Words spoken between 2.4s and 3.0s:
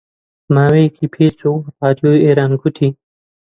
گوتی: